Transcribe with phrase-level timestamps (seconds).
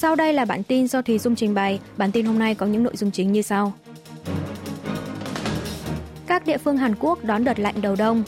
[0.00, 1.80] Sau đây là bản tin do Thùy Dung trình bày.
[1.96, 3.72] Bản tin hôm nay có những nội dung chính như sau.
[6.26, 8.22] Các địa phương Hàn Quốc đón đợt lạnh đầu đông.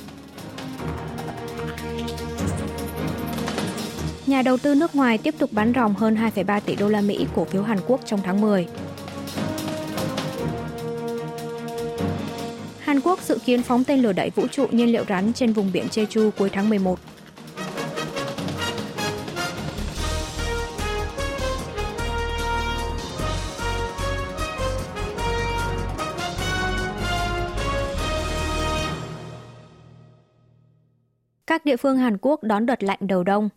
[4.26, 7.26] Nhà đầu tư nước ngoài tiếp tục bán ròng hơn 2,3 tỷ đô la Mỹ
[7.34, 8.66] cổ phiếu Hàn Quốc trong tháng 10.
[12.80, 15.72] Hàn Quốc dự kiến phóng tên lửa đẩy vũ trụ nhiên liệu rắn trên vùng
[15.72, 16.98] biển Jeju cuối tháng 11.
[31.52, 33.48] Các địa phương Hàn Quốc đón đợt lạnh đầu đông.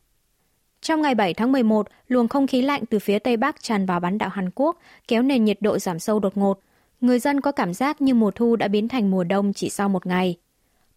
[0.82, 4.00] Trong ngày 7 tháng 11, luồng không khí lạnh từ phía Tây Bắc tràn vào
[4.00, 4.78] bán đảo Hàn Quốc,
[5.08, 6.60] kéo nền nhiệt độ giảm sâu đột ngột.
[7.02, 9.90] Người dân có cảm giác như mùa thu đã biến thành mùa đông chỉ sau
[9.90, 10.38] một ngày.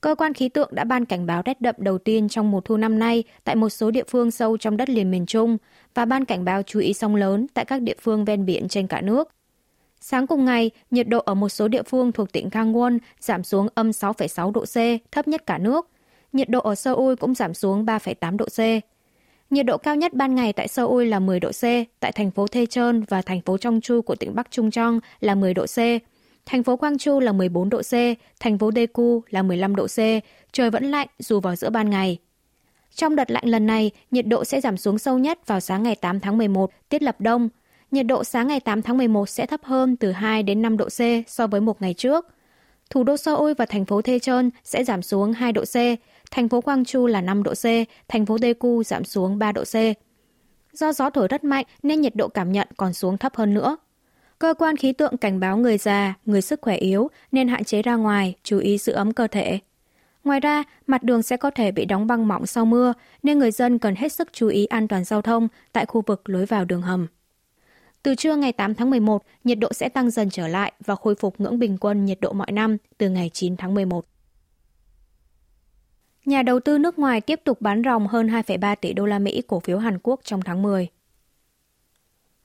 [0.00, 2.76] Cơ quan khí tượng đã ban cảnh báo rét đậm đầu tiên trong mùa thu
[2.76, 5.58] năm nay tại một số địa phương sâu trong đất liền miền Trung
[5.94, 8.86] và ban cảnh báo chú ý sông lớn tại các địa phương ven biển trên
[8.86, 9.28] cả nước.
[10.00, 13.68] Sáng cùng ngày, nhiệt độ ở một số địa phương thuộc tỉnh Gangwon giảm xuống
[13.74, 14.76] âm 6,6 độ C,
[15.12, 15.88] thấp nhất cả nước.
[16.32, 18.58] Nhiệt độ ở Seoul cũng giảm xuống 3,8 độ C.
[19.50, 21.62] Nhiệt độ cao nhất ban ngày tại Seoul là 10 độ C,
[22.00, 25.54] tại thành phố Daejeon và thành phố Cheongju của tỉnh Bắc Trung Cheong là 10
[25.54, 25.78] độ C.
[26.48, 27.92] Thành phố Gwangju là 14 độ C,
[28.40, 29.98] thành phố Daegu là 15 độ C,
[30.52, 32.18] trời vẫn lạnh dù vào giữa ban ngày.
[32.94, 35.94] Trong đợt lạnh lần này, nhiệt độ sẽ giảm xuống sâu nhất vào sáng ngày
[35.94, 37.48] 8 tháng 11, tiết lập đông.
[37.90, 40.88] Nhiệt độ sáng ngày 8 tháng 11 sẽ thấp hơn từ 2 đến 5 độ
[40.88, 42.26] C so với một ngày trước.
[42.90, 45.74] Thủ đô Seoul và thành phố Daejeon sẽ giảm xuống 2 độ C,
[46.30, 47.64] thành phố Gwangju là 5 độ C,
[48.08, 49.74] thành phố Daegu giảm xuống 3 độ C.
[50.72, 53.76] Do gió thổi rất mạnh nên nhiệt độ cảm nhận còn xuống thấp hơn nữa.
[54.38, 57.82] Cơ quan khí tượng cảnh báo người già, người sức khỏe yếu nên hạn chế
[57.82, 59.58] ra ngoài, chú ý giữ ấm cơ thể.
[60.24, 63.50] Ngoài ra, mặt đường sẽ có thể bị đóng băng mỏng sau mưa, nên người
[63.50, 66.64] dân cần hết sức chú ý an toàn giao thông tại khu vực lối vào
[66.64, 67.06] đường hầm.
[68.08, 71.14] Từ trưa ngày 8 tháng 11, nhiệt độ sẽ tăng dần trở lại và khôi
[71.14, 74.04] phục ngưỡng bình quân nhiệt độ mọi năm từ ngày 9 tháng 11.
[76.24, 79.42] Nhà đầu tư nước ngoài tiếp tục bán ròng hơn 2,3 tỷ đô la Mỹ
[79.46, 80.88] cổ phiếu Hàn Quốc trong tháng 10.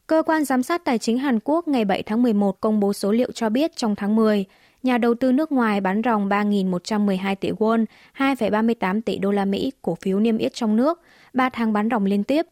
[0.08, 3.12] Cơ quan giám sát tài chính Hàn Quốc ngày 7 tháng 11 công bố số
[3.12, 4.46] liệu cho biết trong tháng 10,
[4.84, 7.86] nhà đầu tư nước ngoài bán ròng 3.112 tỷ won,
[8.18, 11.02] 2,38 tỷ đô la Mỹ cổ phiếu niêm yết trong nước,
[11.34, 12.46] 3 tháng bán ròng liên tiếp.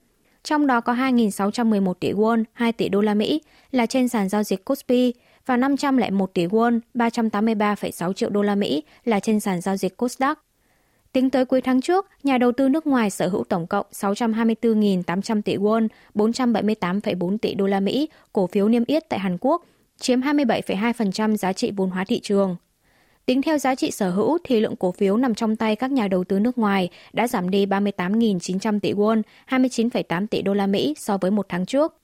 [0.44, 3.41] Trong đó có 2.611 tỷ won, 2 tỷ đô la Mỹ
[3.72, 5.13] là trên sàn giao dịch Kospi
[5.46, 10.35] và 501 tỷ won, 383,6 triệu đô la Mỹ là trên sàn giao dịch Kosdaq.
[11.13, 15.41] Tính tới cuối tháng trước, nhà đầu tư nước ngoài sở hữu tổng cộng 624.800
[15.41, 19.66] tỷ won, 478,4 tỷ đô la Mỹ cổ phiếu niêm yết tại Hàn Quốc,
[20.00, 22.56] chiếm 27,2% giá trị vốn hóa thị trường.
[23.31, 26.08] Tính theo giá trị sở hữu thì lượng cổ phiếu nằm trong tay các nhà
[26.08, 30.94] đầu tư nước ngoài đã giảm đi 38.900 tỷ won, 29,8 tỷ đô la Mỹ
[30.97, 31.96] so với một tháng trước.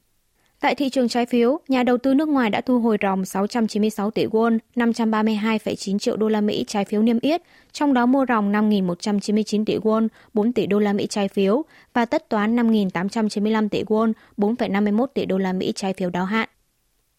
[0.60, 4.12] Tại thị trường trái phiếu, nhà đầu tư nước ngoài đã thu hồi ròng 696
[4.12, 8.52] tỷ won, 532,9 triệu đô la Mỹ trái phiếu niêm yết, trong đó mua ròng
[8.52, 13.84] 5.199 tỷ won, 4 tỷ đô la Mỹ trái phiếu và tất toán 5.895 tỷ
[13.84, 16.50] won, 4,51 tỷ đô la Mỹ trái phiếu đáo hạn.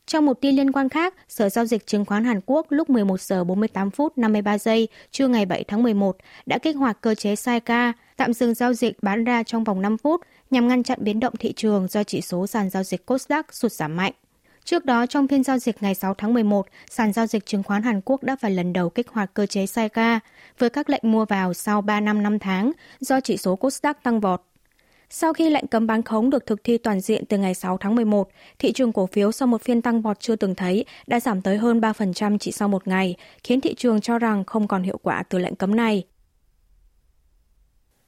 [0.08, 3.20] Trong một tin liên quan khác, Sở Giao dịch Chứng khoán Hàn Quốc lúc 11
[3.20, 7.36] giờ 48 phút 53 giây trưa ngày 7 tháng 11 đã kích hoạt cơ chế
[7.36, 10.20] sai ca, tạm dừng giao dịch bán ra trong vòng 5 phút
[10.50, 13.72] nhằm ngăn chặn biến động thị trường do chỉ số sàn giao dịch Kosdaq sụt
[13.72, 14.12] giảm mạnh.
[14.64, 17.82] Trước đó, trong phiên giao dịch ngày 6 tháng 11, sàn giao dịch chứng khoán
[17.82, 20.20] Hàn Quốc đã phải lần đầu kích hoạt cơ chế sai ca
[20.58, 24.20] với các lệnh mua vào sau 3 năm 5 tháng do chỉ số Kosdaq tăng
[24.20, 24.42] vọt.
[25.10, 27.94] Sau khi lệnh cấm bán khống được thực thi toàn diện từ ngày 6 tháng
[27.94, 31.42] 11, thị trường cổ phiếu sau một phiên tăng vọt chưa từng thấy đã giảm
[31.42, 34.98] tới hơn 3% chỉ sau một ngày, khiến thị trường cho rằng không còn hiệu
[35.02, 36.04] quả từ lệnh cấm này.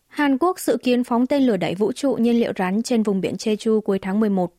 [0.06, 3.21] Hàn Quốc dự kiến phóng tên lửa đẩy vũ trụ nhiên liệu rắn trên vùng
[3.21, 4.53] biển Jeju cuối tháng 11.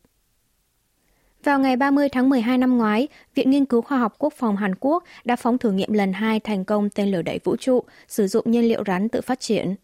[1.44, 4.75] Vào ngày 30 tháng 12 năm ngoái, Viện Nghiên cứu Khoa học Quốc phòng Hàn
[4.80, 8.28] Quốc đã phóng thử nghiệm lần 2 thành công tên lửa đẩy vũ trụ sử
[8.28, 9.75] dụng nhiên liệu rắn tự phát triển.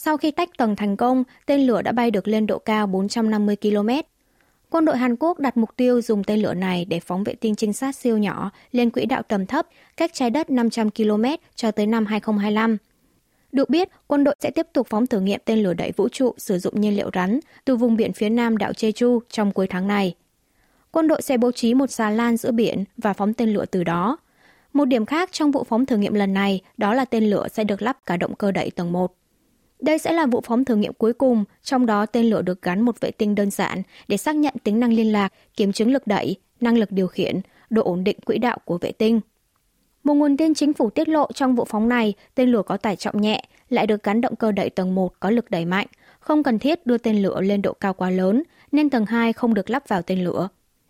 [0.00, 3.56] Sau khi tách tầng thành công, tên lửa đã bay được lên độ cao 450
[3.56, 3.88] km.
[4.70, 7.54] Quân đội Hàn Quốc đặt mục tiêu dùng tên lửa này để phóng vệ tinh
[7.54, 9.66] trinh sát siêu nhỏ lên quỹ đạo tầm thấp
[9.96, 11.24] cách trái đất 500 km
[11.54, 12.76] cho tới năm 2025.
[13.52, 16.34] Được biết, quân đội sẽ tiếp tục phóng thử nghiệm tên lửa đẩy vũ trụ
[16.36, 19.88] sử dụng nhiên liệu rắn từ vùng biển phía nam đảo Jeju trong cuối tháng
[19.88, 20.14] này.
[20.90, 23.84] Quân đội sẽ bố trí một xà lan giữa biển và phóng tên lửa từ
[23.84, 24.16] đó.
[24.72, 27.64] Một điểm khác trong vụ phóng thử nghiệm lần này đó là tên lửa sẽ
[27.64, 29.17] được lắp cả động cơ đẩy tầng 1.
[29.80, 32.80] Đây sẽ là vụ phóng thử nghiệm cuối cùng, trong đó tên lửa được gắn
[32.80, 36.06] một vệ tinh đơn giản để xác nhận tính năng liên lạc, kiểm chứng lực
[36.06, 37.40] đẩy, năng lực điều khiển,
[37.70, 39.20] độ ổn định quỹ đạo của vệ tinh.
[40.04, 42.96] Một nguồn tin chính phủ tiết lộ trong vụ phóng này, tên lửa có tải
[42.96, 45.86] trọng nhẹ, lại được gắn động cơ đẩy tầng 1 có lực đẩy mạnh,
[46.20, 48.42] không cần thiết đưa tên lửa lên độ cao quá lớn,
[48.72, 50.48] nên tầng 2 không được lắp vào tên lửa.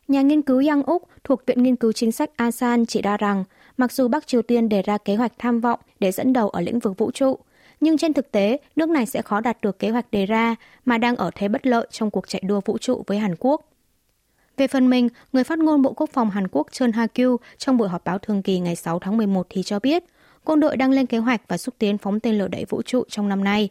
[0.08, 3.44] Nhà nghiên cứu Yang Úc thuộc Viện Nghiên cứu Chính sách ASEAN chỉ ra rằng,
[3.76, 6.60] mặc dù Bắc Triều Tiên đề ra kế hoạch tham vọng để dẫn đầu ở
[6.60, 7.38] lĩnh vực vũ trụ,
[7.80, 10.98] nhưng trên thực tế, nước này sẽ khó đạt được kế hoạch đề ra mà
[10.98, 13.68] đang ở thế bất lợi trong cuộc chạy đua vũ trụ với Hàn Quốc.
[14.56, 17.88] Về phần mình, người phát ngôn Bộ Quốc phòng Hàn Quốc Chun Ha-kyu trong buổi
[17.88, 20.04] họp báo thường kỳ ngày 6 tháng 11 thì cho biết,
[20.44, 23.04] quân đội đang lên kế hoạch và xúc tiến phóng tên lửa đẩy vũ trụ
[23.08, 23.68] trong năm nay.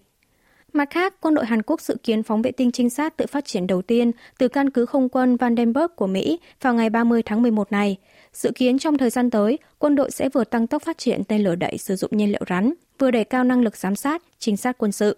[0.74, 3.45] Mặt khác, quân đội Hàn Quốc dự kiến phóng vệ tinh trinh sát tự phát
[3.45, 7.42] triển đầu tiên từ căn cứ không quân Vandenberg của Mỹ vào ngày 30 tháng
[7.42, 7.98] 11 này.
[8.33, 11.44] Dự kiến trong thời gian tới, quân đội sẽ vừa tăng tốc phát triển tên
[11.44, 14.57] lửa đẩy sử dụng nhiên liệu rắn, vừa đẩy cao năng lực giám sát, trinh
[14.57, 15.17] sát quân sự.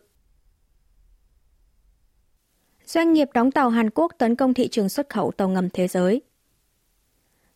[2.85, 5.87] Doanh nghiệp đóng tàu Hàn Quốc tấn công thị trường xuất khẩu tàu ngầm thế
[5.87, 6.21] giới.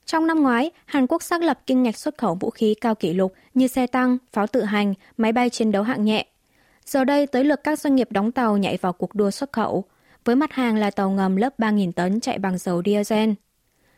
[0.06, 3.14] Trong năm ngoái, Hàn Quốc xác lập kinh ngạch xuất khẩu vũ khí cao kỷ
[3.14, 6.28] lục như xe tăng, pháo tự hành, máy bay chiến đấu hạng nhẹ.
[6.86, 9.84] Giờ đây tới lượt các doanh nghiệp đóng tàu nhảy vào cuộc đua xuất khẩu,
[10.26, 13.30] với mặt hàng là tàu ngầm lớp 3.000 tấn chạy bằng dầu diesel.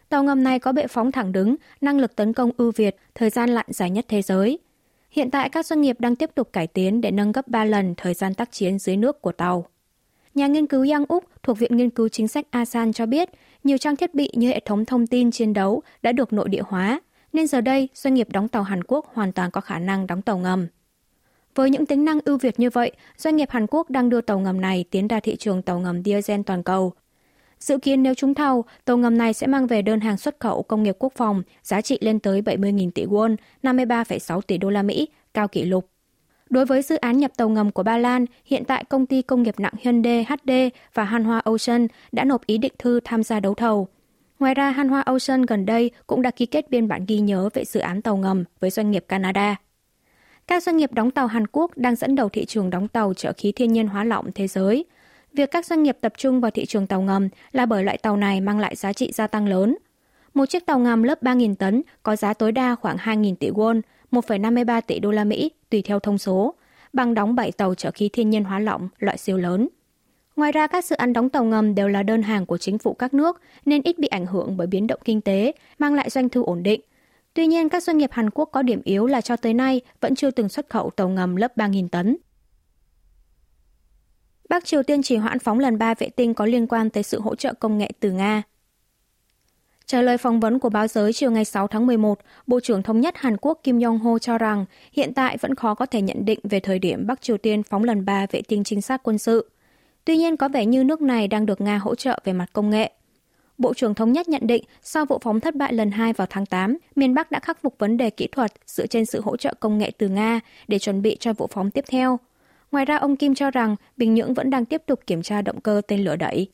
[0.09, 3.29] Tàu ngầm này có bệ phóng thẳng đứng, năng lực tấn công ưu việt, thời
[3.29, 4.59] gian lặn dài nhất thế giới.
[5.15, 7.95] Hiện tại các doanh nghiệp đang tiếp tục cải tiến để nâng gấp 3 lần
[7.97, 9.65] thời gian tác chiến dưới nước của tàu.
[10.33, 13.29] Nhà nghiên cứu Yang Úc thuộc Viện Nghiên cứu Chính sách ASEAN cho biết,
[13.63, 16.61] nhiều trang thiết bị như hệ thống thông tin chiến đấu đã được nội địa
[16.65, 17.01] hóa,
[17.33, 20.21] nên giờ đây doanh nghiệp đóng tàu Hàn Quốc hoàn toàn có khả năng đóng
[20.21, 20.67] tàu ngầm.
[21.55, 24.39] Với những tính năng ưu việt như vậy, doanh nghiệp Hàn Quốc đang đưa tàu
[24.39, 26.93] ngầm này tiến ra thị trường tàu ngầm diesel toàn cầu.
[27.59, 30.63] Dự kiến nếu trúng thầu, tàu ngầm này sẽ mang về đơn hàng xuất khẩu
[30.63, 34.83] công nghiệp quốc phòng giá trị lên tới 70.000 tỷ won, 53,6 tỷ đô la
[34.83, 35.89] Mỹ, cao kỷ lục.
[36.49, 39.43] Đối với dự án nhập tàu ngầm của Ba Lan, hiện tại công ty công
[39.43, 40.51] nghiệp nặng Hyundai HD
[40.93, 43.87] và Hanwha Ocean đã nộp ý định thư tham gia đấu thầu.
[44.39, 47.65] Ngoài ra, Hanwha Ocean gần đây cũng đã ký kết biên bản ghi nhớ về
[47.65, 49.55] dự án tàu ngầm với doanh nghiệp Canada.
[50.47, 53.33] Các doanh nghiệp đóng tàu Hàn Quốc đang dẫn đầu thị trường đóng tàu trợ
[53.37, 54.85] khí thiên nhiên hóa lỏng thế giới.
[55.35, 58.17] Việc các doanh nghiệp tập trung vào thị trường tàu ngầm là bởi loại tàu
[58.17, 59.77] này mang lại giá trị gia tăng lớn.
[60.33, 63.81] Một chiếc tàu ngầm lớp 3.000 tấn có giá tối đa khoảng 2.000 tỷ won,
[64.11, 66.53] 1,53 tỷ đô la Mỹ tùy theo thông số,
[66.93, 69.67] bằng đóng 7 tàu chở khí thiên nhiên hóa lỏng loại siêu lớn.
[70.35, 72.93] Ngoài ra, các dự án đóng tàu ngầm đều là đơn hàng của chính phủ
[72.93, 76.29] các nước nên ít bị ảnh hưởng bởi biến động kinh tế, mang lại doanh
[76.29, 76.81] thu ổn định.
[77.33, 80.15] Tuy nhiên, các doanh nghiệp Hàn Quốc có điểm yếu là cho tới nay vẫn
[80.15, 82.17] chưa từng xuất khẩu tàu ngầm lớp 3.000 tấn.
[84.49, 87.19] Bắc Triều Tiên chỉ hoãn phóng lần 3 vệ tinh có liên quan tới sự
[87.19, 88.43] hỗ trợ công nghệ từ Nga.
[89.85, 93.01] Trả lời phỏng vấn của báo giới chiều ngày 6 tháng 11, Bộ trưởng Thống
[93.01, 96.39] nhất Hàn Quốc Kim Yong-ho cho rằng hiện tại vẫn khó có thể nhận định
[96.43, 99.49] về thời điểm Bắc Triều Tiên phóng lần 3 vệ tinh trinh sát quân sự.
[100.05, 102.69] Tuy nhiên có vẻ như nước này đang được Nga hỗ trợ về mặt công
[102.69, 102.91] nghệ.
[103.57, 106.45] Bộ trưởng Thống nhất nhận định sau vụ phóng thất bại lần 2 vào tháng
[106.45, 109.53] 8, miền Bắc đã khắc phục vấn đề kỹ thuật dựa trên sự hỗ trợ
[109.59, 112.19] công nghệ từ Nga để chuẩn bị cho vụ phóng tiếp theo.
[112.75, 115.61] Ngoài ra, ông Kim cho rằng Bình Nhưỡng vẫn đang tiếp tục kiểm tra động
[115.61, 116.47] cơ tên lửa đẩy.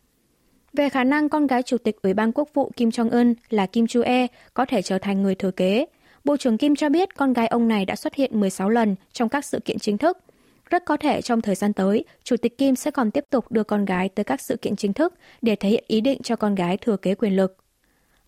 [0.74, 3.88] Về khả năng con gái Chủ tịch Ủy ban Quốc vụ Kim Jong-un là Kim
[3.88, 5.86] Chu-e có thể trở thành người thừa kế,
[6.24, 9.30] Bộ trưởng Kim cho biết con gái ông này đã xuất hiện 16 lần trong
[9.30, 10.18] các sự kiện chính thức.
[10.70, 13.64] Rất có thể trong thời gian tới, Chủ tịch Kim sẽ còn tiếp tục đưa
[13.64, 16.56] con gái tới các sự kiện chính thức để thể hiện ý định cho con
[16.56, 17.58] gái thừa kế quyền lực.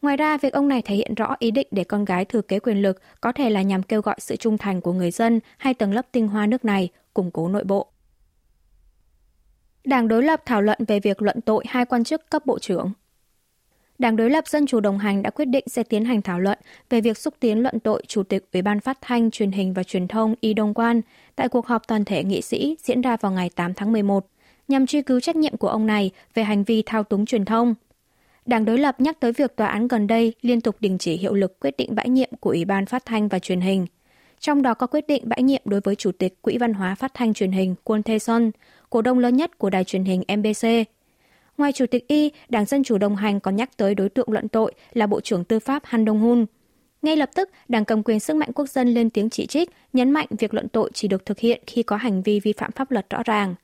[0.01, 2.59] Ngoài ra, việc ông này thể hiện rõ ý định để con gái thừa kế
[2.59, 5.73] quyền lực có thể là nhằm kêu gọi sự trung thành của người dân hay
[5.73, 7.87] tầng lớp tinh hoa nước này, củng cố nội bộ.
[9.83, 12.91] Đảng đối lập thảo luận về việc luận tội hai quan chức cấp bộ trưởng.
[13.99, 16.59] Đảng đối lập Dân chủ đồng hành đã quyết định sẽ tiến hành thảo luận
[16.89, 19.83] về việc xúc tiến luận tội Chủ tịch Ủy ban Phát thanh, Truyền hình và
[19.83, 21.01] Truyền thông Y Đông Quan
[21.35, 24.27] tại cuộc họp toàn thể nghị sĩ diễn ra vào ngày 8 tháng 11,
[24.67, 27.75] nhằm truy cứu trách nhiệm của ông này về hành vi thao túng truyền thông.
[28.45, 31.33] Đảng đối lập nhắc tới việc tòa án gần đây liên tục đình chỉ hiệu
[31.33, 33.85] lực quyết định bãi nhiệm của Ủy ban Phát thanh và Truyền hình.
[34.43, 37.13] Trong đó có quyết định bãi nhiệm đối với Chủ tịch Quỹ Văn hóa Phát
[37.13, 38.51] thanh Truyền hình Kwon Tae-son,
[38.89, 40.67] cổ đông lớn nhất của đài truyền hình MBC.
[41.57, 44.47] Ngoài Chủ tịch Y, Đảng Dân Chủ đồng hành còn nhắc tới đối tượng luận
[44.47, 46.45] tội là Bộ trưởng Tư pháp Han Dong-hun.
[47.01, 50.11] Ngay lập tức, Đảng cầm quyền sức mạnh quốc dân lên tiếng chỉ trích, nhấn
[50.11, 52.91] mạnh việc luận tội chỉ được thực hiện khi có hành vi vi phạm pháp
[52.91, 53.55] luật rõ ràng.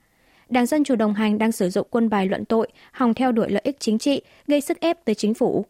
[0.49, 3.49] Đảng Dân Chủ đồng hành đang sử dụng quân bài luận tội, hòng theo đuổi
[3.49, 5.65] lợi ích chính trị, gây sức ép tới chính phủ.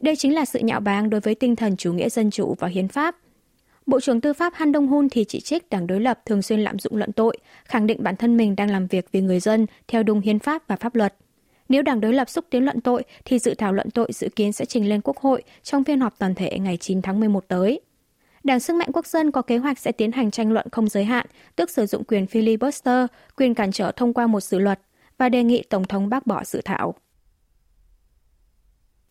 [0.00, 2.68] Đây chính là sự nhạo báng đối với tinh thần chủ nghĩa dân chủ và
[2.68, 3.16] hiến pháp–
[3.86, 6.78] Bộ trưởng Tư pháp Han Dong-hun thì chỉ trích đảng đối lập thường xuyên lạm
[6.78, 10.02] dụng luận tội, khẳng định bản thân mình đang làm việc vì người dân theo
[10.02, 11.14] đúng hiến pháp và pháp luật.
[11.68, 14.52] Nếu đảng đối lập xúc tiến luận tội, thì dự thảo luận tội dự kiến
[14.52, 17.80] sẽ trình lên Quốc hội trong phiên họp toàn thể ngày 9 tháng 11 tới.
[18.44, 21.04] Đảng Sức mạnh Quốc dân có kế hoạch sẽ tiến hành tranh luận không giới
[21.04, 24.80] hạn, tức sử dụng quyền filibuster, quyền cản trở thông qua một dự luật,
[25.18, 26.94] và đề nghị Tổng thống bác bỏ dự thảo.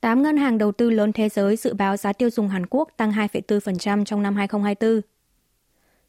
[0.01, 2.89] 8 ngân hàng đầu tư lớn thế giới dự báo giá tiêu dùng Hàn Quốc
[2.97, 5.01] tăng 2,4% trong năm 2024.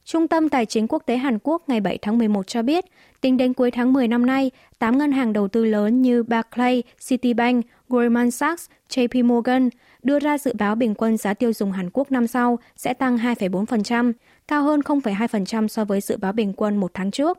[0.04, 2.84] Trung tâm Tài chính Quốc tế Hàn Quốc ngày 7 tháng 11 cho biết,
[3.20, 6.84] tính đến cuối tháng 10 năm nay, 8 ngân hàng đầu tư lớn như Barclays,
[7.08, 9.68] Citibank, Goldman Sachs, JP Morgan
[10.02, 13.16] đưa ra dự báo bình quân giá tiêu dùng Hàn Quốc năm sau sẽ tăng
[13.16, 14.12] 2,4%,
[14.48, 17.38] cao hơn 0,2% so với dự báo bình quân một tháng trước.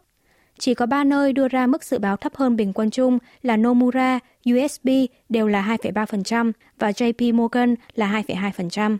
[0.60, 3.58] Chỉ có 3 nơi đưa ra mức dự báo thấp hơn bình quân chung là
[3.58, 4.20] Nomura,
[4.50, 4.90] USB
[5.30, 8.98] đều là 2,3% và JP Morgan là 2,2%.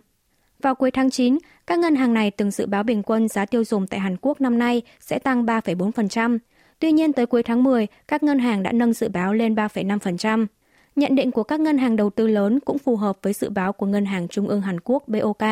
[0.62, 3.64] Vào cuối tháng 9, các ngân hàng này từng dự báo bình quân giá tiêu
[3.64, 6.38] dùng tại Hàn Quốc năm nay sẽ tăng 3,4%.
[6.78, 10.46] Tuy nhiên tới cuối tháng 10, các ngân hàng đã nâng dự báo lên 3,5%.
[10.96, 13.72] Nhận định của các ngân hàng đầu tư lớn cũng phù hợp với dự báo
[13.72, 15.42] của Ngân hàng Trung ương Hàn Quốc BOK.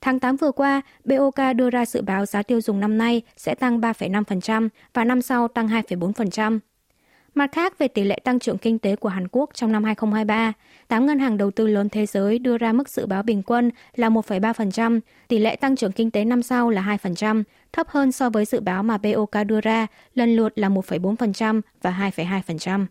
[0.00, 3.54] Tháng 8 vừa qua, BOK đưa ra dự báo giá tiêu dùng năm nay sẽ
[3.54, 6.58] tăng 3,5% và năm sau tăng 2,4%.
[7.34, 10.52] Mặt khác, về tỷ lệ tăng trưởng kinh tế của Hàn Quốc trong năm 2023,
[10.88, 13.70] 8 ngân hàng đầu tư lớn thế giới đưa ra mức dự báo bình quân
[13.96, 17.42] là 1,3%, tỷ lệ tăng trưởng kinh tế năm sau là 2%,
[17.72, 22.10] thấp hơn so với dự báo mà BOK đưa ra, lần lượt là 1,4% và
[22.16, 22.86] 2,2%.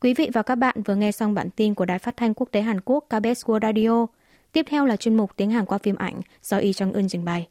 [0.00, 2.48] Quý vị và các bạn vừa nghe xong bản tin của Đài Phát thanh Quốc
[2.52, 4.17] tế Hàn Quốc KBS World Radio.
[4.52, 7.24] Tiếp theo là chuyên mục tiếng Hàn qua phim ảnh do Y Trong Eun trình
[7.24, 7.48] bày.